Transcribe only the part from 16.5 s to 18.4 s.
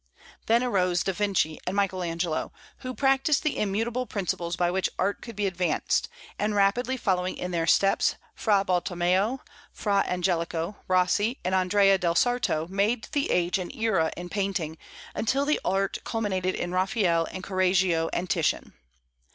in Raphael and Corregio and